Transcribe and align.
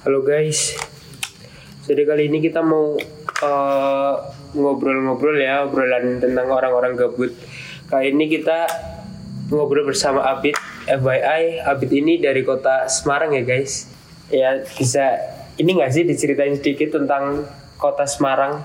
Halo 0.00 0.24
guys. 0.24 0.80
Jadi 1.84 2.08
kali 2.08 2.32
ini 2.32 2.40
kita 2.40 2.64
mau 2.64 2.96
eh, 3.44 4.14
ngobrol-ngobrol 4.56 5.36
ya, 5.36 5.68
obrolan 5.68 6.16
tentang 6.16 6.48
orang-orang 6.48 6.96
gabut. 6.96 7.36
Kali 7.84 8.08
ini 8.08 8.32
kita 8.32 8.64
ngobrol 9.52 9.84
bersama 9.84 10.24
Abid, 10.24 10.56
FYI. 10.88 11.60
Abid 11.68 11.92
ini 11.92 12.16
dari 12.16 12.40
kota 12.48 12.88
Semarang 12.88 13.36
ya 13.36 13.44
guys. 13.44 13.92
Ya 14.32 14.64
bisa 14.64 15.20
ini 15.60 15.76
nggak 15.76 15.92
sih 15.92 16.08
diceritain 16.08 16.56
sedikit 16.56 16.96
tentang 16.96 17.44
kota 17.76 18.08
Semarang? 18.08 18.64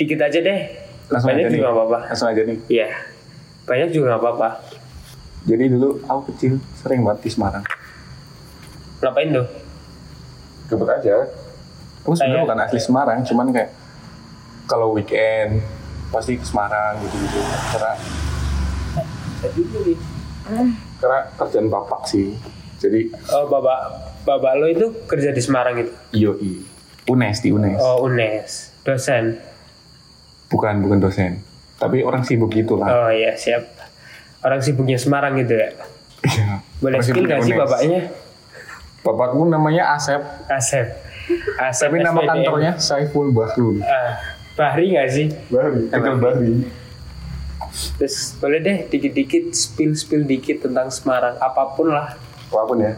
Dikit 0.00 0.24
aja 0.24 0.40
deh. 0.40 0.72
Langsung 1.12 1.36
Banyak 1.36 1.44
aja 1.44 1.48
nih. 1.52 1.56
juga 1.60 1.64
nggak 1.68 1.76
apa-apa. 1.76 1.98
Langsung 2.08 2.28
aja 2.32 2.42
nih. 2.48 2.58
Iya. 2.72 2.88
Banyak 3.68 3.88
juga 3.92 4.04
nggak 4.16 4.22
apa-apa. 4.24 4.48
Jadi 5.44 5.64
dulu 5.68 6.00
aku 6.08 6.32
kecil 6.32 6.56
sering 6.80 7.04
banget 7.04 7.28
di 7.28 7.30
Semarang. 7.36 7.64
Ngapain 9.04 9.36
tuh? 9.36 9.71
Gabut 10.70 10.88
aja. 10.90 11.26
Aku 12.02 12.18
sebenarnya 12.18 12.42
bukan 12.44 12.60
asli 12.66 12.80
Semarang, 12.82 13.18
cuman 13.22 13.46
kayak 13.54 13.70
kalau 14.66 14.94
weekend 14.94 15.62
pasti 16.10 16.34
ke 16.34 16.44
Semarang 16.44 16.98
gitu-gitu. 17.02 17.40
Karena 17.72 17.94
karena 20.98 21.18
kerjaan 21.38 21.66
bapak 21.70 22.02
sih. 22.06 22.34
Jadi 22.82 23.14
Oh, 23.30 23.46
bapak, 23.46 23.78
bapak 24.26 24.52
lo 24.58 24.66
itu 24.66 24.86
kerja 25.06 25.30
di 25.30 25.38
Semarang 25.38 25.78
itu? 25.78 25.92
yoi. 26.14 26.66
UNES 27.06 27.38
di 27.42 27.50
UNES. 27.50 27.78
Oh, 27.82 28.06
UNES, 28.06 28.50
dosen. 28.86 29.38
Bukan 30.50 30.82
bukan 30.82 30.98
dosen. 31.02 31.42
Tapi 31.78 32.06
orang 32.06 32.22
sibuk 32.22 32.54
gitu 32.54 32.78
lah. 32.78 32.90
Oh 32.90 33.10
iya, 33.10 33.34
siap. 33.34 33.66
Orang 34.42 34.62
sibuknya 34.62 34.98
Semarang 34.98 35.34
gitu 35.38 35.54
ya. 35.54 35.70
Iya. 36.22 36.62
Boleh 36.78 36.98
sibuknya 37.02 37.38
gak 37.38 37.46
sih 37.46 37.54
bapaknya? 37.58 38.00
Bapakku 39.02 39.46
namanya 39.50 39.98
Asep, 39.98 40.22
Asep. 40.46 40.86
Asep 41.58 41.90
tapi 41.90 41.98
nama 42.02 42.22
SPDM. 42.22 42.30
kantornya 42.30 42.72
Saiful 42.78 43.34
Bahrul. 43.34 43.82
Ah, 43.82 44.18
Bahri 44.54 44.94
gak 44.94 45.10
sih? 45.10 45.26
Bahri, 45.50 45.90
Tegal 45.90 46.22
Bahri. 46.22 46.66
Terus 47.98 48.38
boleh 48.38 48.58
deh 48.62 48.78
dikit-dikit 48.86 49.50
spill-spill 49.50 50.22
dikit 50.22 50.68
tentang 50.68 50.92
Semarang. 50.92 51.34
Apa 51.42 51.74
pun 51.74 51.90
lah. 51.90 52.14
Apa 52.52 52.62
pun 52.68 52.78
ya. 52.78 52.94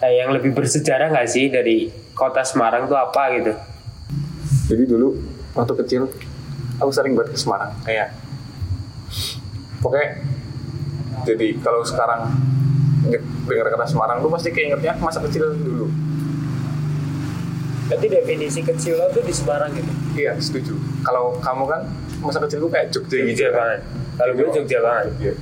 Eh, 0.00 0.12
yang 0.18 0.32
lebih 0.34 0.50
bersejarah 0.56 1.12
gak 1.12 1.28
sih 1.30 1.46
dari 1.52 1.92
kota 2.16 2.42
Semarang 2.42 2.90
tuh 2.90 2.98
apa 2.98 3.38
gitu? 3.38 3.52
Jadi 4.70 4.82
dulu 4.86 5.14
waktu 5.54 5.74
kecil 5.84 6.02
aku 6.80 6.90
sering 6.90 7.12
banget 7.12 7.36
ke 7.36 7.38
Semarang 7.38 7.76
kayak 7.84 8.16
pokoknya 9.84 10.24
jadi 11.28 11.46
kalau 11.60 11.84
sekarang 11.84 12.32
dengar 13.48 13.66
kata 13.72 13.86
Semarang 13.88 14.20
tuh 14.20 14.30
pasti 14.32 14.48
keingetnya 14.52 14.92
masa 15.00 15.24
kecil 15.24 15.56
dulu. 15.56 15.88
Berarti 17.90 18.06
definisi 18.06 18.60
kecil 18.62 19.00
lo 19.00 19.10
tuh 19.10 19.24
di 19.24 19.34
Semarang 19.34 19.74
gitu? 19.74 19.90
Iya 20.14 20.38
setuju. 20.38 20.78
Kalau 21.02 21.34
kamu 21.42 21.64
kan 21.66 21.80
masa 22.22 22.38
kecilku 22.44 22.68
kayak 22.70 22.92
Jogja, 22.94 23.18
gitu. 23.18 23.34
Jogja 23.34 23.48
kan. 23.50 23.58
banget. 23.58 23.80
Kalau 24.14 24.32
gue 24.36 24.46
Jogja 24.54 24.78
banget. 24.78 25.04
Jogja. 25.10 25.32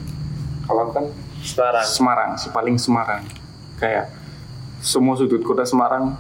Kalau 0.65 0.81
aku 0.87 0.93
kan 0.95 1.05
Semarang. 1.39 1.87
Semarang, 1.87 2.31
si 2.41 2.47
paling 2.51 2.77
Semarang. 2.81 3.23
Kayak 3.79 4.11
semua 4.81 5.15
sudut 5.19 5.43
kota 5.43 5.67
Semarang 5.67 6.15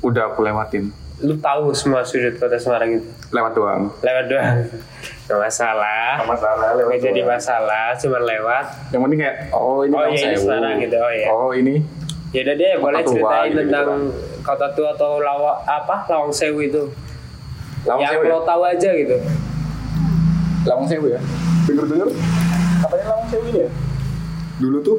udah 0.00 0.32
aku 0.32 0.42
lewatin. 0.42 0.90
Lu 1.20 1.36
tahu 1.36 1.70
semua 1.76 2.02
sudut 2.02 2.34
kota 2.40 2.56
Semarang 2.58 2.98
itu? 2.98 3.08
Lewat 3.30 3.52
doang. 3.54 3.82
Lewat 4.02 4.26
doang. 4.26 4.56
Gak 5.30 5.38
masalah. 5.38 6.18
masalah 6.26 6.74
Gak 6.74 6.98
jadi 6.98 7.22
masalah, 7.22 7.94
cuma 7.94 8.18
lewat. 8.18 8.66
Yang 8.90 9.00
penting 9.06 9.18
kayak 9.22 9.36
oh 9.54 9.86
ini 9.86 9.94
Oh, 9.94 10.02
iya, 10.02 10.10
ini 10.10 10.18
Sewu. 10.18 10.42
Semarang 10.42 10.74
gitu. 10.82 10.96
Oh, 10.98 11.12
iya. 11.14 11.26
Oh 11.30 11.50
ini 11.54 11.74
Ya 12.30 12.46
udah 12.46 12.54
deh, 12.54 12.72
boleh 12.78 13.02
tua, 13.02 13.10
ceritain 13.10 13.50
gitu-gitu 13.50 13.62
tentang 13.66 13.86
kan. 13.90 14.00
kota 14.46 14.66
tua 14.70 14.88
atau 14.94 15.18
lawa 15.18 15.52
apa 15.62 15.96
Lawang 16.06 16.30
Sewu 16.30 16.62
itu. 16.62 16.82
Lawang 17.82 18.00
yang 18.00 18.12
Sewu 18.12 18.22
ya? 18.22 18.30
lo 18.30 18.38
tahu 18.42 18.62
aja 18.64 18.90
gitu. 18.90 19.16
Lawang 20.62 20.86
Sewu 20.86 21.06
ya? 21.08 21.20
Dengar-dengar 21.64 22.08
katanya 22.80 23.04
Lawang 23.08 23.26
Sewu 23.26 23.44
ini 23.46 23.60
ya? 23.62 23.70
Dulu 24.58 24.78
tuh 24.78 24.98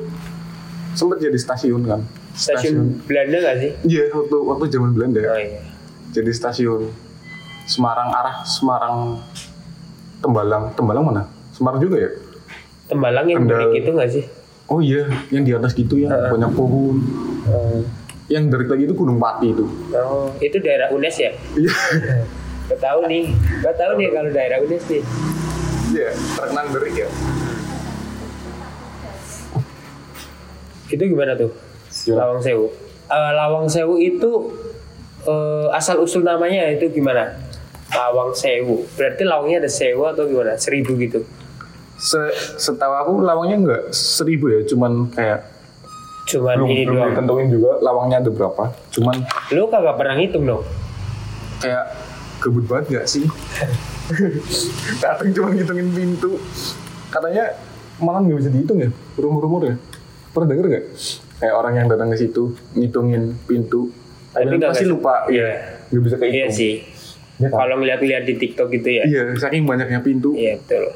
sempet 0.91 1.17
jadi 1.21 1.37
stasiun 1.37 1.83
kan? 1.83 2.01
Stasiun 2.31 2.99
Belanda 3.03 3.37
gak 3.37 3.55
sih? 3.59 3.71
Iya, 3.85 4.11
waktu 4.11 4.37
waktu 4.41 4.65
zaman 4.67 4.91
Belanda. 4.91 5.19
Oh 5.21 5.35
iya. 5.35 5.59
Jadi 6.11 6.31
stasiun 6.31 6.91
Semarang 7.63 8.11
arah 8.11 8.43
Semarang 8.43 9.23
Tembalang. 10.21 10.63
Tembalang 10.77 11.03
mana? 11.03 11.23
Semarang 11.51 11.81
juga 11.81 11.97
ya? 11.97 12.09
Tembalang 12.87 13.25
yang 13.27 13.41
Kendal. 13.43 13.57
balik 13.73 13.81
itu 13.81 13.89
gak 13.97 14.09
sih? 14.13 14.25
Oh 14.71 14.79
iya, 14.79 15.03
yang 15.33 15.43
di 15.43 15.51
atas 15.51 15.75
gitu 15.75 15.99
ya, 15.99 16.07
Heeh. 16.07 16.31
banyak 16.31 16.51
pohon. 16.55 16.95
Oh. 17.49 17.83
Yang 18.31 18.43
dari 18.55 18.65
lagi 18.71 18.83
itu 18.87 18.95
Gunung 18.95 19.19
Pati 19.19 19.51
itu. 19.51 19.65
Oh, 19.91 20.31
itu 20.39 20.55
daerah 20.63 20.87
UNES 20.95 21.15
ya? 21.19 21.31
Iya. 21.59 21.73
Gak 22.71 22.79
tahu 22.79 23.03
nih. 23.11 23.35
Gak 23.59 23.75
tahu 23.75 23.91
nih 23.99 24.07
kalau 24.15 24.29
daerah 24.31 24.57
UNES 24.63 24.83
nih. 24.87 25.03
Iya, 25.91 26.09
terkenal 26.39 26.65
dari 26.71 26.91
ya. 26.95 27.07
Itu 30.87 31.03
gimana 31.03 31.35
tuh? 31.35 31.51
Gimana? 31.91 32.19
Lawang 32.23 32.39
Sewu. 32.39 32.65
Eh, 33.11 33.31
Lawang 33.35 33.67
Sewu 33.67 33.95
itu 33.99 34.31
eh, 35.27 35.67
asal 35.75 35.99
usul 35.99 36.23
namanya 36.23 36.71
itu 36.71 36.87
gimana? 36.91 37.35
Lawang 37.91 38.31
Sewu. 38.31 38.87
Berarti 38.91 39.23
lawangnya 39.23 39.57
ada 39.59 39.69
sewu 39.69 40.03
atau 40.05 40.23
gimana? 40.23 40.55
Seribu 40.55 40.95
gitu. 40.95 41.21
Se 41.95 42.17
setahu 42.57 42.93
aku 42.95 43.11
lawangnya 43.19 43.57
enggak 43.57 43.83
seribu 43.91 44.49
ya, 44.49 44.63
cuman 44.63 45.11
kayak 45.11 45.45
Cuman 46.23 46.53
belum 46.55 46.69
ini 46.69 46.81
belum 46.83 46.95
doang. 46.95 47.09
ditentuin 47.11 47.47
juga 47.49 47.71
lawangnya 47.79 48.17
ada 48.19 48.29
berapa. 48.29 48.63
Cuman 48.89 49.15
Lu 49.51 49.67
kagak 49.67 49.95
pernah 49.95 50.15
ngitung 50.15 50.45
dong? 50.45 50.63
kayak 51.59 51.85
gebut 52.39 52.65
banget 52.65 52.85
gak 52.91 53.05
sih? 53.05 53.21
Datang 54.97 55.29
cuma 55.31 55.51
ngitungin 55.51 55.87
pintu. 55.91 56.41
Katanya 57.07 57.53
malah 57.97 58.23
nggak 58.23 58.39
bisa 58.39 58.49
dihitung 58.49 58.79
ya, 58.79 58.89
rumor-rumor 59.13 59.61
ya. 59.63 59.75
Pernah 60.31 60.47
denger 60.47 60.65
gak? 60.69 60.85
Kayak 61.37 61.53
orang 61.53 61.73
yang 61.75 61.87
datang 61.87 62.09
ke 62.09 62.17
situ 62.17 62.43
ngitungin 62.73 63.35
pintu. 63.45 63.93
Tapi 64.31 64.57
pasti 64.57 64.85
lupa, 64.85 65.27
Iya. 65.27 65.83
nggak 65.91 66.01
bisa 66.01 66.15
kehitung. 66.17 66.37
Iya 66.39 66.47
sih. 66.49 66.73
Iya 67.41 67.49
kan? 67.49 67.57
Kalau 67.65 67.75
ngeliat-liat 67.81 68.23
di 68.29 68.35
TikTok 68.37 68.67
gitu 68.69 68.89
ya. 69.01 69.03
Iya, 69.09 69.33
saking 69.33 69.65
banyaknya 69.65 69.99
pintu. 70.05 70.37
Iya 70.37 70.61
betul. 70.61 70.93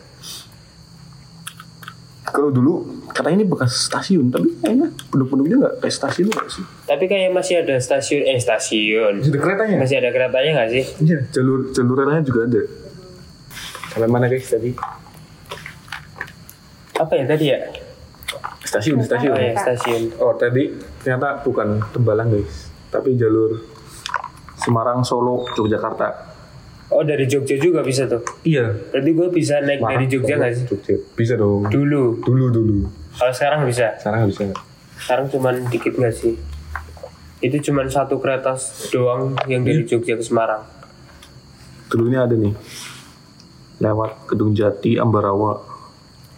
Kalau 2.25 2.51
dulu 2.51 2.83
katanya 3.15 3.41
ini 3.41 3.47
bekas 3.47 3.87
stasiun, 3.87 4.27
tapi 4.27 4.59
kayaknya 4.59 4.91
penduduk-penduduknya 5.07 5.57
nggak 5.65 5.75
kayak 5.81 5.95
stasiun 5.95 6.27
nggak 6.27 6.47
sih? 6.51 6.65
Tapi 6.83 7.03
kayak 7.07 7.31
masih 7.31 7.63
ada 7.63 7.79
stasiun, 7.79 8.21
eh 8.27 8.37
stasiun. 8.37 9.23
Masih 9.23 9.31
ada 9.31 9.39
keretanya? 9.39 9.75
Masih 9.79 9.95
ada 10.03 10.09
keretanya 10.11 10.51
nggak 10.59 10.69
sih? 10.69 10.83
Iya, 10.99 11.19
jalur 11.31 11.71
jalur 11.71 11.95
relanya 11.95 12.23
juga 12.27 12.39
ada. 12.45 12.61
Sampai 13.95 14.09
mana 14.11 14.27
guys 14.27 14.51
tadi? 14.51 14.75
Apa 16.99 17.13
ya 17.15 17.23
tadi 17.23 17.45
ya? 17.55 17.59
Stasiun, 18.67 18.99
stasiun. 18.99 19.31
Oh 19.31 19.39
ya 19.39 19.53
stasiun. 19.55 20.03
Oh 20.19 20.33
tadi 20.35 20.75
ternyata 20.99 21.39
bukan 21.39 21.79
Tembalang 21.95 22.35
guys, 22.35 22.67
tapi 22.91 23.15
jalur 23.15 23.63
Semarang, 24.59 25.05
Solo, 25.07 25.47
Yogyakarta. 25.55 26.34
Oh 26.85 27.01
dari 27.01 27.25
Jogja 27.25 27.57
juga 27.57 27.81
bisa 27.81 28.05
tuh. 28.05 28.21
Iya. 28.45 28.69
Berarti 28.93 29.09
gue 29.11 29.27
bisa 29.33 29.57
naik 29.59 29.81
dari 29.81 30.05
Jogja 30.05 30.37
nggak 30.37 30.53
sih? 30.53 30.65
Jogja. 30.69 30.93
Bisa 31.17 31.33
dong. 31.33 31.65
Dulu. 31.65 32.21
Dulu 32.21 32.45
dulu. 32.53 32.77
Kalau 33.17 33.33
sekarang 33.33 33.65
bisa. 33.65 33.97
Sekarang 33.97 34.29
bisa. 34.29 34.53
Sekarang 34.95 35.25
cuman 35.33 35.55
dikit 35.67 35.97
nggak 35.97 36.13
sih? 36.13 36.37
Itu 37.41 37.57
cuman 37.61 37.89
satu 37.89 38.21
kereta 38.21 38.53
doang 38.93 39.33
yang 39.49 39.65
dari 39.65 39.81
Iya. 39.81 39.97
Jogja 39.97 40.13
ke 40.13 40.23
Semarang. 40.23 40.61
Dulunya 41.89 42.23
ada 42.23 42.37
nih. 42.37 42.53
Lewat 43.81 44.29
Gedung 44.29 44.53
Jati, 44.53 44.95
Ambarawa. 44.95 45.59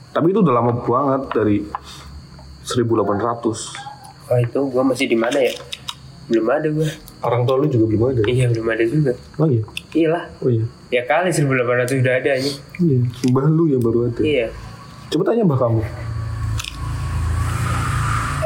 Tapi 0.10 0.32
itu 0.32 0.40
udah 0.42 0.54
lama 0.58 0.74
banget 0.80 1.22
dari 1.36 1.58
1800. 2.66 4.26
Wah 4.28 4.40
itu 4.42 4.60
gue 4.60 4.84
masih 4.84 5.06
di 5.06 5.18
mana 5.20 5.38
ya? 5.38 5.54
Belum 6.28 6.48
ada 6.50 6.68
gue. 6.68 6.88
Orang 7.28 7.44
tua 7.44 7.60
lu 7.60 7.68
juga 7.68 7.92
belum 7.92 8.04
ada. 8.16 8.22
Iya 8.24 8.48
belum 8.56 8.68
ada 8.72 8.84
juga. 8.88 9.12
Oh 9.36 9.52
iya. 9.52 9.60
Iyalah. 9.92 10.24
Oh 10.40 10.48
iya. 10.48 10.64
Ya 10.88 11.04
kali 11.04 11.28
1800 11.36 12.00
udah 12.00 12.14
ada 12.24 12.30
aja. 12.40 12.52
Iya. 12.80 12.98
Mbah 13.28 13.46
lu 13.52 13.68
ya 13.68 13.78
baru 13.84 14.08
ada. 14.08 14.24
Iya. 14.24 14.48
Coba 15.12 15.24
tanya 15.28 15.44
mbah 15.44 15.60
kamu. 15.60 15.84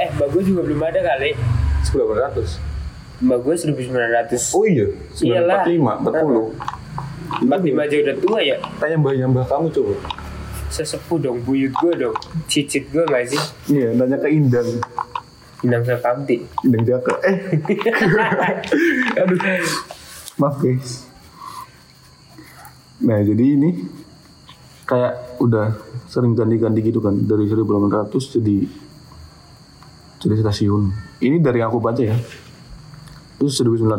Eh 0.01 0.09
mbak 0.17 0.27
gue 0.33 0.41
juga 0.49 0.61
belum 0.65 0.81
ada 0.81 0.97
kali. 0.97 1.37
1800. 1.85 3.21
Mbak 3.21 3.39
gue 3.45 3.53
1900. 3.53 4.57
Oh 4.57 4.65
iya. 4.65 4.89
Iyalah. 5.21 5.61
945, 5.69 6.57
40. 7.45 7.45
45 7.45 7.85
aja 7.85 7.95
udah 8.01 8.15
tua 8.17 8.39
ya. 8.41 8.57
Tanya 8.81 8.97
mbahnya 8.97 9.25
mbah 9.29 9.45
kamu 9.45 9.69
coba. 9.69 9.93
Sesepuh 10.73 11.21
dong, 11.21 11.37
buyut 11.45 11.69
gue 11.77 11.93
dong. 12.01 12.17
Cicit 12.49 12.89
gue 12.89 13.03
gak 13.05 13.29
sih? 13.29 13.41
Iya, 13.69 13.93
nanya 13.93 14.17
ke 14.17 14.31
Indang. 14.31 14.81
Inang 15.61 15.85
Sakamti. 15.85 16.41
Indang 16.65 16.83
Jaka. 16.89 17.21
Eh. 17.21 17.37
Aduh. 19.21 19.37
Maaf 20.41 20.57
guys. 20.57 21.05
Nah, 23.01 23.21
jadi 23.21 23.57
ini 23.57 23.85
kayak 24.85 25.41
udah 25.41 25.77
sering 26.09 26.33
ganti-ganti 26.33 26.81
gitu 26.83 26.99
kan 26.99 27.15
dari 27.15 27.45
1800 27.47 28.35
jadi 28.37 28.57
Jadi 30.21 30.37
stasiun. 30.37 30.93
Ini 31.17 31.41
dari 31.41 31.65
yang 31.65 31.73
aku 31.73 31.81
baca 31.81 31.97
ya. 31.97 32.13
Itu 33.41 33.49
1918. 33.49 33.89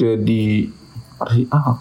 Jadi 0.00 0.72
arsi 1.20 1.44
ah. 1.52 1.76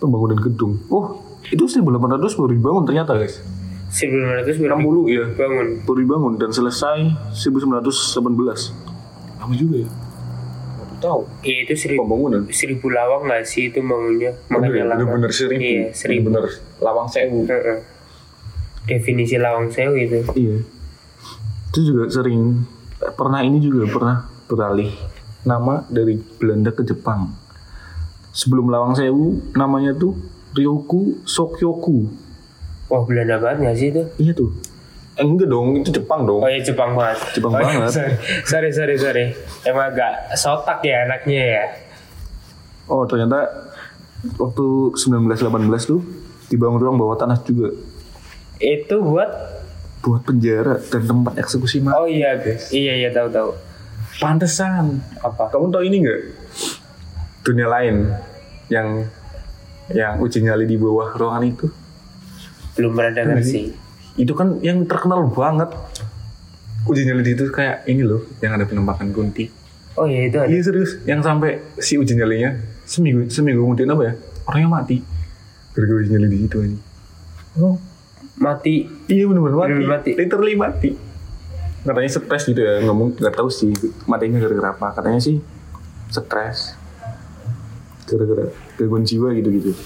Pembangunan 0.00 0.40
gedung. 0.40 0.80
Oh, 0.88 1.20
itu 1.44 1.68
1800 1.68 2.40
baru 2.40 2.56
dibangun 2.56 2.88
ternyata 2.88 3.20
guys. 3.20 3.44
1900 3.90 4.62
baru 4.62 4.74
60 4.78 5.10
ya. 5.10 5.24
bangun. 5.34 5.68
Baru 5.82 5.98
dibangun 5.98 6.34
dan 6.38 6.50
selesai 6.54 7.10
1918. 7.34 8.22
Lama 9.42 9.54
juga 9.58 9.76
ya. 9.82 9.90
Tahu. 11.00 11.20
Iya 11.40 11.58
itu 11.64 11.74
seribu, 11.80 12.04
Pembangunan. 12.04 12.44
seribu 12.52 12.92
lawang 12.92 13.24
nggak 13.24 13.42
sih 13.48 13.72
itu 13.72 13.80
bangunnya? 13.80 14.36
Makanya 14.52 14.84
lama. 14.84 15.00
bener-bener 15.00 15.32
seribu. 15.32 15.58
Iya 15.58 15.84
seribu. 15.96 16.28
Bener 16.28 16.44
lawang 16.78 17.08
sewu. 17.08 17.48
Heeh. 17.48 17.78
Definisi 18.84 19.40
lawang 19.40 19.72
sewu 19.72 19.96
itu. 19.96 20.20
Iya. 20.36 20.56
Itu 21.72 21.80
juga 21.82 22.04
sering 22.12 22.68
pernah 23.16 23.40
ini 23.40 23.58
juga 23.64 23.88
pernah 23.88 24.16
beralih 24.44 24.92
nama 25.48 25.88
dari 25.88 26.20
Belanda 26.36 26.68
ke 26.74 26.84
Jepang. 26.84 27.32
Sebelum 28.30 28.68
Lawang 28.70 28.94
Sewu 28.94 29.54
namanya 29.56 29.96
tuh 29.96 30.14
Ryoku 30.52 31.24
Sokyoku. 31.24 32.29
Wah 32.90 33.02
Belanda 33.02 33.38
banget 33.38 33.58
nggak 33.62 33.76
sih 33.76 33.88
itu? 33.88 34.02
Iya 34.18 34.32
tuh. 34.34 34.50
Eh, 35.14 35.22
enggak 35.22 35.46
dong, 35.46 35.76
itu 35.76 35.90
Jepang 35.92 36.24
dong. 36.24 36.40
Oh 36.40 36.48
ya 36.48 36.58
Jepang 36.58 36.92
banget. 36.92 37.18
Jepang 37.32 37.52
Oh, 37.52 37.60
iya, 37.60 37.86
banget. 37.86 37.92
sorry 38.42 38.70
sorry 38.70 38.94
sorry. 38.96 39.24
Emang 39.62 39.90
agak 39.90 40.34
sotak 40.34 40.82
ya 40.82 41.04
anaknya 41.04 41.42
ya. 41.54 41.64
Oh, 42.84 43.04
ternyata 43.04 43.46
waktu 44.36 44.66
1918 44.96 45.46
tuh 45.86 46.00
dibangun 46.46 46.76
ruang 46.78 46.98
bawah 46.98 47.14
tanah 47.14 47.38
juga 47.40 47.70
Itu 48.58 49.00
buat 49.00 49.30
buat 50.00 50.22
penjara 50.22 50.80
dan 50.82 51.02
tempat 51.04 51.38
eksekusi 51.38 51.78
mati. 51.78 51.94
oh 51.94 52.04
iya 52.04 52.34
iya 52.70 52.92
iya 52.96 53.10
tahu 53.10 53.28
tahu. 53.28 53.50
Pantesan. 54.18 54.98
Apa? 55.18 55.48
Kamu 55.48 55.70
tahu 55.70 55.80
ini 55.82 56.02
nggak? 56.02 56.20
Dunia 57.40 57.68
lain 57.68 58.10
yang 58.66 59.04
yang 59.88 60.18
uji 60.18 60.40
nyali 60.40 60.64
di 60.64 60.74
bawah 60.74 61.08
ruangan 61.10 61.44
itu. 61.44 61.66
Belum 62.78 62.92
pernah 62.94 63.12
dengar 63.14 63.38
sih. 63.42 63.74
Itu 64.14 64.34
kan 64.34 64.58
yang 64.60 64.84
terkenal 64.84 65.26
banget. 65.30 65.70
Uji 66.88 67.04
nyali 67.04 67.36
itu 67.36 67.44
kayak 67.52 67.84
ini 67.84 68.00
loh, 68.00 68.24
yang 68.40 68.56
ada 68.56 68.64
penampakan 68.64 69.12
kunti. 69.12 69.52
Oh 70.00 70.08
iya 70.08 70.32
itu 70.32 70.36
ada. 70.40 70.48
Iya 70.48 70.60
serius, 70.64 70.96
yang 71.04 71.20
sampai 71.20 71.60
si 71.76 72.00
uji 72.00 72.16
nyalinya 72.16 72.56
seminggu 72.88 73.28
seminggu 73.28 73.60
kemudian 73.60 73.92
apa 73.92 74.02
ya? 74.08 74.12
Orangnya 74.48 74.68
mati. 74.80 74.96
Gara-gara 75.76 75.98
uji 76.00 76.08
nyali 76.08 76.26
di 76.32 76.38
situ 76.46 76.58
ini. 76.64 76.78
Oh, 77.60 77.76
Mati. 78.40 78.88
iya 79.10 79.28
benar-benar 79.28 79.58
mati. 79.58 79.68
Bener-bener 79.68 79.92
mati. 79.92 80.10
Literally 80.16 80.54
mati. 80.56 80.90
Katanya 81.80 82.10
stres 82.12 82.42
gitu 82.48 82.60
ya, 82.60 82.80
ngomong 82.88 83.16
nggak 83.16 83.34
tahu 83.36 83.48
sih 83.52 83.72
matinya 84.08 84.40
gara-gara 84.40 84.72
apa. 84.72 84.86
Katanya 84.96 85.20
sih 85.20 85.36
stres. 86.08 86.76
Gara-gara 88.08 88.48
gangguan 88.80 89.04
jiwa 89.04 89.36
gitu-gitu. 89.36 89.76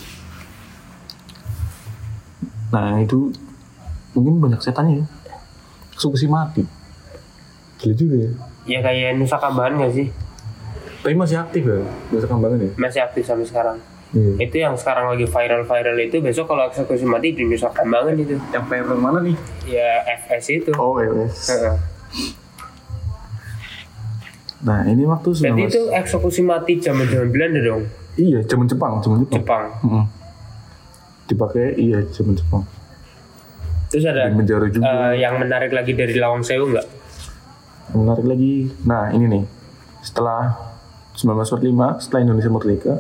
Nah 2.75 2.99
itu 2.99 3.31
mungkin 4.19 4.43
banyak 4.43 4.59
setannya 4.59 5.01
ya. 5.01 5.07
Eksekusi 5.95 6.27
mati. 6.27 6.67
Gila 7.79 7.95
juga 7.95 8.17
ya. 8.19 8.31
Ya 8.67 8.79
kayak 8.83 9.15
Nusa 9.15 9.39
Kambangan 9.39 9.79
nggak 9.79 9.93
sih? 9.95 10.09
Tapi 11.05 11.15
masih 11.15 11.37
aktif 11.39 11.63
ya, 11.63 11.79
Nusa 12.11 12.27
Kambangan 12.27 12.59
ya. 12.59 12.71
Masih 12.75 13.01
aktif 13.07 13.23
sampai 13.23 13.47
sekarang. 13.47 13.79
Iya. 14.15 14.47
Itu 14.47 14.57
yang 14.63 14.75
sekarang 14.79 15.11
lagi 15.11 15.27
viral-viral 15.27 15.99
itu 15.99 16.23
besok 16.23 16.51
kalau 16.51 16.67
eksekusi 16.71 17.07
mati 17.07 17.35
di 17.35 17.47
Nusa 17.47 17.71
Kambangan 17.71 18.15
itu. 18.19 18.35
Yang 18.51 18.65
viral 18.67 18.99
mana 18.99 19.19
nih? 19.23 19.37
Ya 19.69 20.03
FS 20.27 20.45
itu. 20.51 20.71
Oh, 20.75 20.99
yes. 20.99 21.55
Heeh. 21.55 21.77
Nah, 24.65 24.81
ini 24.89 25.05
waktu 25.05 25.29
Berarti 25.29 25.69
19... 25.69 25.69
itu 25.69 25.83
eksekusi 25.93 26.41
mati 26.41 26.81
zaman 26.81 27.05
zaman 27.05 27.29
Belanda 27.29 27.61
dong. 27.61 27.85
Iya, 28.17 28.41
zaman 28.49 28.65
Jepang, 28.65 28.97
zaman 29.05 29.29
Jepang. 29.29 29.45
Jepang. 29.45 29.67
Mm-mm. 29.85 30.05
Dipakai 31.25 31.77
iya 31.77 32.05
zaman 32.13 32.37
Jepang. 32.37 32.65
Terus 33.89 34.05
ada 34.05 34.27
penjara 34.29 34.67
juga. 34.69 34.83
eh, 34.85 35.23
yang 35.23 35.39
menarik 35.39 35.71
lagi 35.71 35.95
dari 35.95 36.19
Lawang 36.19 36.43
Sewu 36.43 36.69
nggak? 36.69 36.87
Menarik 37.95 38.27
lagi. 38.27 38.69
Nah, 38.83 39.09
ini 39.09 39.25
nih. 39.31 39.45
Setelah 40.03 40.51
1945, 41.15 42.03
setelah 42.03 42.21
Indonesia 42.27 42.51
merdeka, 42.51 42.95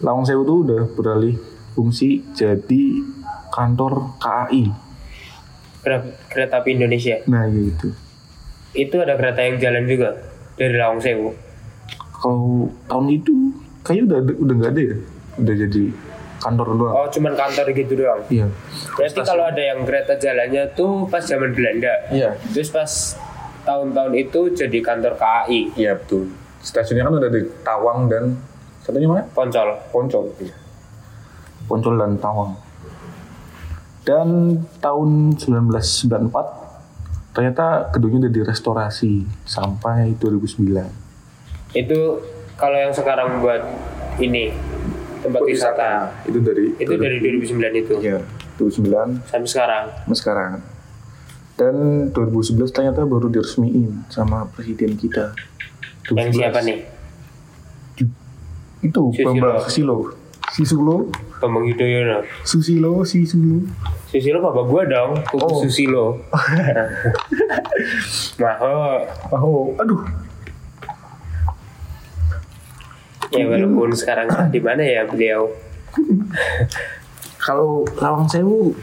Lawang 0.00 0.28
Sewu 0.28 0.42
tuh 0.44 0.58
udah 0.62 0.82
beralih 0.92 1.34
fungsi 1.72 2.20
jadi 2.36 2.82
kantor 3.48 4.20
KAI. 4.20 4.64
Kereta, 5.82 6.08
kereta 6.28 6.54
api 6.60 6.76
Indonesia. 6.76 7.18
Nah, 7.26 7.48
gitu. 7.48 7.90
Itu 8.72 9.00
ada 9.00 9.16
kereta 9.16 9.42
yang 9.42 9.58
jalan 9.58 9.88
juga 9.88 10.14
dari 10.54 10.76
Lawang 10.76 11.00
Sewu. 11.00 11.32
Kalau 12.12 12.70
tahun 12.86 13.06
itu 13.10 13.34
kayaknya 13.82 14.04
udah 14.06 14.18
udah 14.38 14.54
nggak 14.60 14.72
ada 14.76 14.82
ya. 14.84 14.96
Udah 15.42 15.54
jadi 15.56 15.84
kantor 16.42 16.74
doang. 16.74 16.94
Oh, 16.98 17.06
cuman 17.06 17.32
kantor 17.38 17.70
gitu 17.70 17.92
doang. 17.94 18.20
Iya. 18.26 18.50
Berarti 18.98 19.20
kalau 19.22 19.44
ada 19.46 19.62
yang 19.62 19.86
kereta 19.86 20.18
jalannya 20.18 20.74
tuh 20.74 21.06
pas 21.06 21.22
zaman 21.22 21.54
Belanda. 21.54 21.94
Iya. 22.10 22.34
Terus 22.50 22.74
pas 22.74 22.90
tahun-tahun 23.62 24.12
itu 24.18 24.40
jadi 24.58 24.78
kantor 24.82 25.14
KAI, 25.14 25.78
Iya 25.78 25.94
betul. 25.94 26.34
Stasiunnya 26.62 27.06
kan 27.06 27.14
udah 27.18 27.30
di 27.30 27.42
Tawang 27.62 28.10
dan 28.10 28.34
satunya 28.82 29.06
mana? 29.06 29.22
Poncol. 29.30 29.78
Poncol. 29.94 30.24
Poncol 31.70 31.94
dan 31.98 32.18
Tawang. 32.18 32.58
Dan 34.02 34.58
tahun 34.82 35.38
1994 35.38 37.30
ternyata 37.32 37.88
gedungnya 37.94 38.26
udah 38.26 38.34
direstorasi 38.34 39.26
sampai 39.46 40.18
2009. 40.18 40.90
Itu 41.72 42.18
kalau 42.58 42.76
yang 42.76 42.92
sekarang 42.92 43.40
buat 43.40 43.62
ini 44.20 44.52
tempat 45.22 45.40
wisata. 45.42 45.90
Itu 46.24 46.38
dari 46.38 46.74
Itu 46.76 46.94
dari 46.94 47.16
2009 47.16 47.72
itu 47.76 47.94
Iya, 47.98 48.18
2009 48.56 49.22
sampai 49.24 49.48
sekarang. 49.48 49.84
sampai 49.96 50.18
sekarang. 50.18 50.52
Dan 51.52 51.74
2011 52.10 52.68
ternyata 52.68 53.04
baru 53.04 53.28
diresmiin 53.28 54.04
sama 54.08 54.48
presiden 54.48 54.96
kita. 54.96 55.30
Yang 56.10 56.34
2011. 56.34 56.34
siapa 56.34 56.58
nih? 56.60 56.78
Itu 58.82 59.02
Susilo. 59.08 59.30
Bambang 59.30 59.56
Susilo. 59.62 59.96
Sisulo, 60.52 60.96
Bambang 61.38 61.64
Yudhoyono. 61.64 62.26
Susilo, 62.42 63.00
Sisulo. 63.02 63.64
Susilo 64.04 64.42
bapak 64.42 64.64
gua 64.66 64.82
dong, 64.84 65.10
Kuku 65.24 65.40
Oh. 65.40 65.62
Susilo. 65.62 66.04
Maho. 68.36 69.06
Oh, 69.32 69.72
aduh. 69.78 70.02
Ya 73.32 73.44
walaupun 73.48 73.90
sekarang 73.96 74.28
di 74.54 74.60
mana 74.60 74.82
ya 74.84 75.02
beliau. 75.08 75.48
Kalau 77.42 77.82
Lawang 77.98 78.28
Sewu 78.28 78.76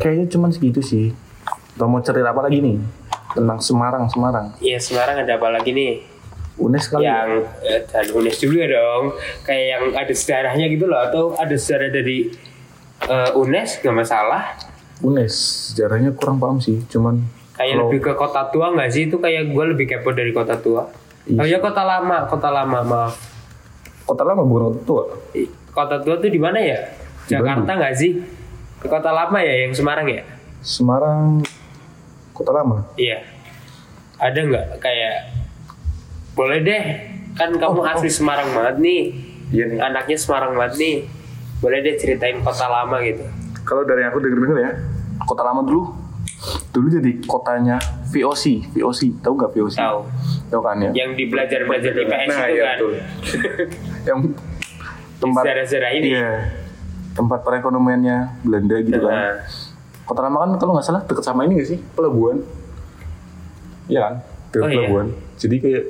kayaknya 0.00 0.26
cuman 0.32 0.50
segitu 0.50 0.80
sih. 0.80 1.12
Atau 1.76 1.86
mau 1.86 2.02
cerita 2.02 2.34
apa 2.34 2.42
lagi 2.42 2.58
nih? 2.58 2.76
Tentang 3.36 3.60
Semarang, 3.62 4.04
Semarang. 4.10 4.56
Ya 4.58 4.80
Semarang 4.82 5.22
ada 5.22 5.38
apa 5.38 5.48
lagi 5.52 5.70
nih? 5.70 6.02
Unes 6.58 6.90
kali 6.90 7.06
ya? 7.06 7.22
yang 7.22 7.46
eh, 7.62 7.86
dan 7.86 8.10
UNES 8.10 8.42
juga 8.42 8.66
dong 8.66 9.14
kayak 9.46 9.64
yang 9.78 9.84
ada 9.94 10.10
sejarahnya 10.10 10.66
gitu 10.66 10.90
loh 10.90 10.98
atau 10.98 11.30
ada 11.38 11.54
sejarah 11.54 11.86
dari 11.94 12.34
eh, 13.06 13.30
UNES 13.38 13.78
gak 13.78 13.94
masalah 13.94 14.58
Unes, 14.98 15.30
sejarahnya 15.70 16.10
kurang 16.18 16.42
paham 16.42 16.58
sih. 16.58 16.82
Cuman 16.90 17.22
kayak 17.54 17.78
kalau 17.78 17.86
lebih 17.86 18.00
ke 18.02 18.12
kota 18.18 18.42
tua 18.50 18.74
nggak 18.74 18.90
sih 18.90 19.06
itu 19.06 19.22
kayak 19.22 19.54
gue 19.54 19.64
lebih 19.70 19.86
kepo 19.86 20.10
dari 20.10 20.34
kota 20.34 20.58
tua 20.58 20.90
Iya. 20.90 21.07
Oh 21.36 21.46
ya 21.46 21.58
kota 21.60 21.82
lama 21.84 22.24
kota 22.24 22.48
lama 22.48 22.78
maaf. 22.80 23.14
Kota 24.08 24.24
lama 24.24 24.40
bukan 24.40 24.72
kota 24.72 24.80
tua. 24.88 25.02
Kota 25.76 25.96
tua 26.00 26.16
tuh 26.16 26.30
di 26.32 26.40
mana 26.40 26.56
ya? 26.56 26.80
Di 27.28 27.36
Jakarta 27.36 27.68
nggak 27.76 27.94
sih? 27.94 28.16
Kota 28.80 29.12
lama 29.12 29.38
ya 29.44 29.68
yang 29.68 29.76
Semarang 29.76 30.08
ya? 30.08 30.24
Semarang 30.64 31.44
kota 32.32 32.50
lama. 32.54 32.88
iya. 32.96 33.20
Ada 34.18 34.40
nggak 34.40 34.66
kayak 34.82 35.14
boleh 36.34 36.58
deh 36.64 36.84
kan 37.36 37.54
kamu 37.54 37.82
Oh, 37.82 37.86
asli 37.86 38.10
Semarang 38.10 38.50
banget 38.56 38.76
nih. 38.80 39.02
Iya 39.52 39.64
nih. 39.68 39.78
anaknya 39.78 40.16
Semarang 40.16 40.56
banget 40.56 40.74
nih. 40.80 40.96
Boleh 41.60 41.78
deh 41.84 41.94
ceritain 42.00 42.40
kota 42.40 42.66
lama 42.66 42.98
gitu. 43.04 43.22
Kalau 43.68 43.84
dari 43.84 44.00
aku 44.08 44.16
denger-denger 44.22 44.58
ya, 44.64 44.70
kota 45.28 45.44
lama 45.44 45.60
dulu 45.60 46.07
dulu 46.68 46.86
jadi 46.88 47.10
kotanya 47.22 47.76
VOC, 48.06 48.44
VOC, 48.70 49.00
tahu 49.18 49.32
nggak 49.34 49.52
VOC? 49.52 49.74
tahu 49.74 50.00
Tahu 50.48 50.60
kan 50.60 50.76
ya? 50.78 50.90
yang 50.94 51.12
di 51.12 51.26
belajar 51.26 51.60
belajar 51.62 51.90
di 51.90 52.02
PS 52.02 52.26
Nah, 52.26 52.40
itu 52.40 52.54
iya, 52.54 52.62
kan 52.64 52.76
betul. 52.76 52.92
yang 54.08 54.18
tempat 55.18 55.42
sejarah-sejarah 55.42 55.90
ini 55.92 56.08
Iya. 56.08 56.30
Tempat 57.12 57.42
perekonomiannya 57.42 58.16
Belanda 58.40 58.76
gitu 58.78 58.98
kan. 59.00 59.10
Nah, 59.10 59.34
Kota 60.04 60.20
Lama 60.22 60.38
kan 60.40 60.50
kalau 60.56 60.72
nggak 60.72 60.86
salah 60.86 61.02
deket 61.02 61.20
sama 61.20 61.42
ini 61.42 61.58
nggak 61.58 61.68
sih 61.68 61.78
pelabuhan? 61.92 62.38
Iya 63.86 64.00
kan, 64.00 64.14
dekat 64.48 64.62
Oh, 64.62 64.68
iya. 64.68 64.76
pelabuhan. 64.78 65.06
Jadi 65.34 65.56
kayak 65.58 65.84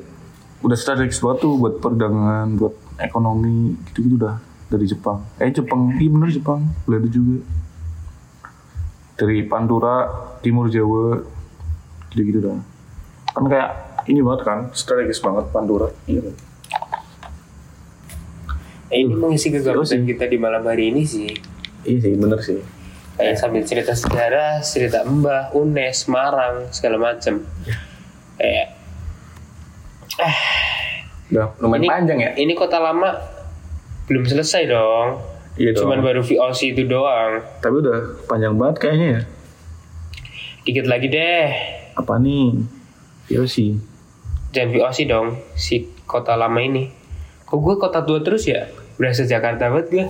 udah 0.58 0.74
strategis 0.74 1.18
banget 1.18 1.38
tuh 1.40 1.52
buat 1.54 1.74
perdagangan, 1.78 2.56
buat 2.56 2.74
ekonomi 2.98 3.76
gitu-gitu 3.86 4.16
udah 4.16 4.40
dari 4.66 4.84
Jepang. 4.84 5.22
Eh 5.36 5.50
Jepang, 5.50 5.92
iya 5.94 6.08
bener 6.08 6.30
Jepang, 6.30 6.64
Belanda 6.82 7.06
juga. 7.06 7.44
Dari 9.18 9.42
Pantura 9.44 10.06
Timur 10.40 10.70
Jawa 10.70 11.18
gitu 12.14 12.22
gitu 12.22 12.38
dah 12.38 12.58
kan 13.34 13.44
kayak 13.50 13.70
ini 14.08 14.22
banget 14.24 14.40
kan 14.46 14.58
strategis 14.72 15.20
banget 15.20 15.50
Pantura 15.50 15.90
iya 16.06 16.22
kan? 16.22 16.34
Eh, 18.88 19.04
ini 19.04 19.12
mengisi 19.12 19.52
kegabutan 19.52 20.00
sih. 20.00 20.08
kita 20.08 20.24
di 20.24 20.40
malam 20.40 20.64
hari 20.64 20.88
ini 20.88 21.04
sih. 21.04 21.28
iya 21.84 21.98
sih 22.00 22.16
bener 22.16 22.40
sih 22.40 22.62
Kayak 23.18 23.34
sambil 23.34 23.66
cerita 23.66 23.98
sejarah, 23.98 24.62
cerita 24.62 25.02
Mbah, 25.02 25.50
Unes, 25.50 26.06
Marang, 26.06 26.70
segala 26.70 27.02
macem. 27.02 27.42
Kayak 28.38 28.78
udah 31.28 31.46
lumayan 31.58 31.82
ini, 31.82 31.88
panjang 31.90 32.18
ya 32.18 32.30
Ini 32.38 32.52
kota 32.54 32.78
lama 32.78 33.18
belum 34.06 34.22
selesai 34.22 34.70
dong. 34.70 35.37
Iya 35.58 35.70
Cuman 35.74 36.00
baru 36.00 36.22
VOC 36.22 36.72
itu 36.72 36.86
doang. 36.86 37.42
tapi 37.58 37.74
udah 37.76 37.98
panjang 38.24 38.54
banget 38.54 38.76
kayaknya 38.78 39.08
ya 39.10 39.20
Dikit 40.62 40.86
lagi 40.86 41.08
deh. 41.08 41.48
apa 41.92 42.14
nih 42.16 42.62
sih 43.44 43.74
Jangan 44.48 44.70
VOC 44.70 44.98
dong, 45.04 45.28
si 45.52 45.84
kota 46.02 46.32
lama 46.32 46.56
ini. 46.58 46.88
Kok 47.44 47.58
gue 47.58 47.74
kota 47.76 48.00
tua 48.00 48.24
terus 48.24 48.48
ya? 48.48 48.64
Berasa 48.96 49.28
Jakarta 49.28 49.68
banget 49.68 49.86
gue. 49.92 50.06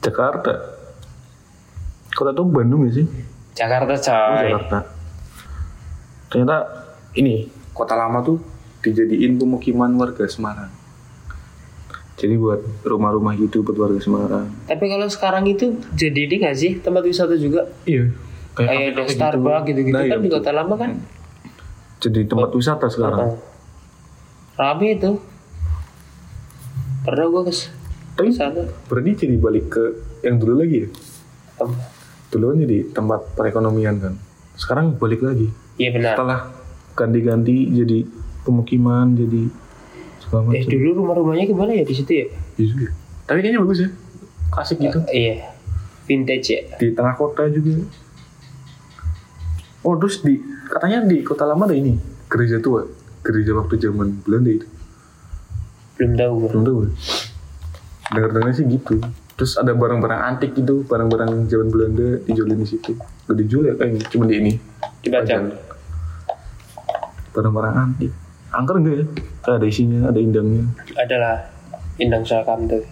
Jakarta 0.00 0.52
kota 2.12 2.30
tuh 2.30 2.46
Bandung 2.46 2.86
gak 2.86 2.94
sih 2.94 3.06
Jakarta 3.52 3.90
Oh, 3.90 3.98
coy. 3.98 4.46
Jakarta 4.46 4.78
ternyata 6.28 6.56
ini 7.14 7.46
kota 7.70 7.94
lama 7.94 8.20
tuh 8.20 8.38
dijadiin 8.80 9.34
pemukiman 9.34 9.90
warga 9.94 10.22
Semarang 10.26 10.70
jadi 12.14 12.34
buat 12.34 12.58
rumah-rumah 12.82 13.34
gitu 13.36 13.60
buat 13.60 13.76
warga 13.76 13.98
Semarang 13.98 14.46
Tapi 14.64 14.84
kalau 14.84 15.06
sekarang 15.06 15.44
itu 15.44 15.66
jadi 15.92 16.20
ini 16.24 16.36
gak 16.40 16.54
sih 16.54 16.78
tempat 16.78 17.02
wisata 17.02 17.34
juga? 17.34 17.66
iya 17.84 18.06
Kayak 18.52 18.94
ada 18.94 19.02
Starbucks 19.04 19.66
gitu-gitu 19.66 19.92
Nah, 19.92 20.02
iya, 20.02 20.12
kan 20.12 20.18
di 20.18 20.28
betul. 20.28 20.38
kota 20.38 20.50
lama 20.52 20.74
kan? 20.76 20.90
jadi 21.98 22.20
tempat 22.22 22.52
wisata 22.52 22.86
sekarang. 22.86 23.40
Rame 24.54 24.88
itu. 24.92 25.10
Pernah 27.02 27.26
gue 27.26 27.42
kes 27.44 27.60
tapi 28.14 28.30
sana. 28.30 28.62
berarti 28.86 29.10
jadi 29.18 29.34
balik 29.34 29.66
ke 29.68 29.84
yang 30.22 30.38
dulu 30.38 30.54
lagi 30.56 30.76
ya 30.80 30.88
Tem- 31.56 31.80
dulu 32.30 32.44
kan 32.46 32.58
jadi 32.60 32.78
tempat 32.88 33.20
perekonomian 33.34 33.96
kan 33.98 34.14
sekarang 34.54 34.94
balik 34.94 35.18
lagi 35.20 35.50
Iya 35.74 35.90
benar. 35.90 36.14
setelah 36.14 36.40
ganti-ganti 36.94 37.74
jadi 37.74 38.06
pemukiman 38.40 39.12
jadi 39.12 39.50
segala 40.24 40.56
Eh 40.56 40.64
dulu 40.64 41.04
rumah-rumahnya 41.04 41.44
gimana 41.44 41.70
ya? 41.76 41.84
Di 41.84 41.94
situ 41.94 42.12
ya? 42.12 42.26
Iya 42.56 42.66
juga. 42.72 42.88
tapi 43.24 43.38
kayaknya 43.40 43.60
bagus 43.64 43.78
ya. 43.80 43.88
Klasik 44.52 44.76
gitu. 44.80 45.00
Iya. 45.08 45.52
Vintage 46.04 46.48
ya. 46.52 46.60
di 46.76 46.92
tengah 46.92 47.16
kota 47.16 47.48
juga. 47.48 47.80
Oh 49.84 49.96
terus 49.96 50.20
di 50.20 50.40
katanya 50.68 51.04
di 51.04 51.24
kota 51.24 51.48
lama 51.48 51.64
ada 51.64 51.76
ini. 51.76 51.96
Gereja 52.28 52.60
tua. 52.60 52.84
Gereja 53.24 53.56
waktu 53.56 53.80
zaman 53.80 54.20
Belanda 54.24 54.52
itu. 54.52 54.68
Belum 55.96 56.12
tahu 56.18 56.32
belum 56.48 56.62
tahu 56.64 56.78
dengar 58.12 58.30
dengar 58.36 58.52
sih 58.52 58.68
gitu. 58.68 59.00
Terus 59.34 59.56
ada 59.56 59.72
barang-barang 59.72 60.20
antik 60.20 60.52
gitu. 60.52 60.84
Barang-barang 60.84 61.48
zaman 61.48 61.68
Belanda 61.72 62.20
dijualin 62.28 62.60
di 62.60 62.68
situ. 62.68 62.92
Gak 63.00 63.36
dijual 63.40 63.72
ya 63.72 63.74
kayaknya. 63.80 64.04
Cuma 64.12 64.24
di 64.28 64.34
ini. 64.36 64.52
Dipajang. 65.00 65.52
barang-barang 67.34 67.74
antik. 67.74 68.12
Angker 68.54 68.78
enggak 68.78 68.94
ya 69.02 69.06
ada 69.46 69.64
isinya 69.64 70.08
ada 70.08 70.18
indangnya 70.18 70.64
Adalah 70.96 71.44
Indang 71.94 72.26
Salkam 72.26 72.66
tuh. 72.66 72.82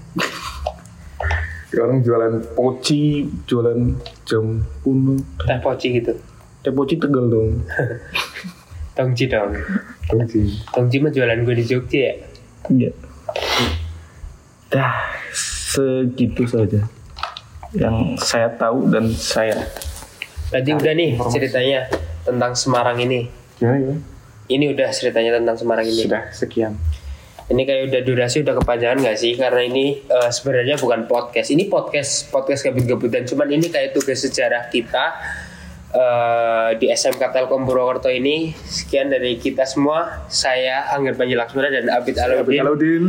Ya, 1.73 1.83
orang 1.83 2.05
jualan 2.05 2.39
poci 2.53 3.25
jualan 3.43 3.97
jam 4.23 4.61
kuno 4.85 5.17
Teh 5.41 5.59
poci 5.59 5.97
gitu. 5.97 6.13
teh 6.61 6.71
poci 6.71 6.95
tegal 6.95 7.27
dong 7.27 7.65
Tongji 8.97 9.25
dong. 9.27 9.57
poci 10.05 10.53
Tongji 10.69 11.01
mah 11.01 11.09
jualan 11.09 11.41
gue 11.41 11.55
di 11.57 11.65
Jogja 11.65 11.99
ya. 11.99 12.15
Iya. 12.69 12.91
Dah, 14.69 14.95
segitu 15.33 16.45
saja 16.45 16.85
yang 17.73 18.21
saya 18.21 18.53
tahu 18.53 18.93
dan 18.93 19.09
saya. 19.11 19.57
Berarti 20.53 20.71
udah 20.77 20.93
nih 20.93 21.11
ceritanya 21.33 21.89
tentang 22.23 22.53
Semarang 22.53 23.01
ini. 23.01 23.25
Gimana 23.57 23.81
ya? 23.81 23.97
Ini 24.53 24.65
udah 24.77 24.89
ceritanya 24.93 25.41
tentang 25.41 25.57
Semarang 25.57 25.89
ini. 25.89 26.05
Sudah 26.05 26.29
sekian. 26.29 26.77
Ini 27.53 27.63
kayak 27.69 27.83
udah 27.93 28.01
durasi 28.07 28.41
udah 28.45 28.55
kepanjangan 28.61 29.03
gak 29.03 29.19
sih? 29.19 29.33
Karena 29.37 29.65
ini 29.65 29.99
eh, 29.99 30.31
sebenarnya 30.31 30.77
bukan 30.79 31.09
podcast. 31.09 31.49
Ini 31.53 31.69
podcast 31.69 32.29
podcast 32.29 32.69
gabut-gabutan. 32.69 33.25
Cuman 33.29 33.49
ini 33.51 33.69
kayak 33.73 33.97
tugas 33.97 34.21
sejarah 34.25 34.69
kita 34.69 35.05
eh, 35.93 36.71
di 36.77 36.87
SMK 36.93 37.21
Telkom 37.33 37.65
Purwokerto 37.65 38.13
ini. 38.13 38.53
Sekian 38.53 39.09
dari 39.09 39.41
kita 39.41 39.65
semua. 39.65 40.29
Saya 40.29 40.93
Angger 40.93 41.17
Panji 41.17 41.35
Laksmana 41.37 41.69
dan 41.73 41.89
Abid 41.93 42.17
Alauddin. 42.21 42.61
Alauddin. 42.61 43.05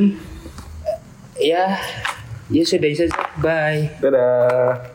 Ya, 1.40 1.76
ya 2.48 2.64
sudah 2.64 2.90
saja. 2.96 3.16
Bye. 3.42 3.92
Dadah. 4.00 4.93